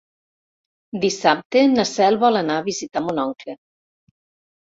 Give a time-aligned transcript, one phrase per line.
[1.01, 3.57] Dissabte na Cel vol anar a visitar mon oncle.